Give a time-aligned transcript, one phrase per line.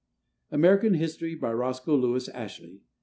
[0.49, 2.81] ["American History." By Roscoe Lewis Ashley.